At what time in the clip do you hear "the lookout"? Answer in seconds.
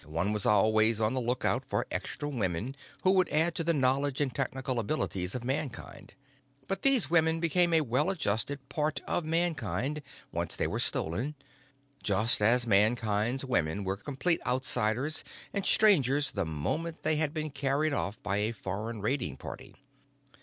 1.13-1.63